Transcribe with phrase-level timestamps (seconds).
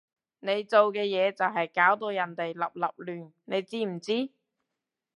[0.39, 4.31] 你做嘅嘢就係搞到人哋立立亂，你知唔知？